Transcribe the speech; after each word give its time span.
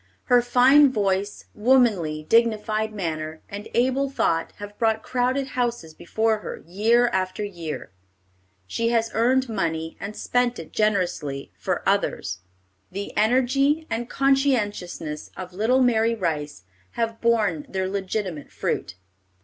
Her 0.23 0.41
fine 0.41 0.91
voice, 0.91 1.45
womanly, 1.53 2.23
dignified 2.27 2.91
manner, 2.91 3.43
and 3.47 3.67
able 3.75 4.09
thought 4.09 4.51
have 4.53 4.75
brought 4.79 5.03
crowded 5.03 5.49
houses 5.49 5.93
before 5.93 6.39
her, 6.39 6.63
year 6.65 7.09
after 7.09 7.43
year. 7.43 7.91
She 8.65 8.89
has 8.89 9.11
earned 9.13 9.47
money, 9.47 9.97
and 9.99 10.15
spent 10.15 10.57
it 10.57 10.73
generously 10.73 11.51
for 11.55 11.87
others. 11.87 12.39
The 12.91 13.15
energy 13.15 13.85
and 13.91 14.09
conscientiousness 14.09 15.29
of 15.37 15.53
little 15.53 15.83
Mary 15.83 16.15
Rice 16.15 16.63
have 16.93 17.21
borne 17.21 17.67
their 17.69 17.87
legitimate 17.87 18.51
fruit. 18.51 18.95